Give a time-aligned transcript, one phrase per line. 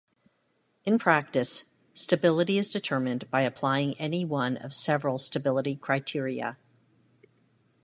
[0.83, 6.57] In practice, stability is determined by applying any one of several stability criteria.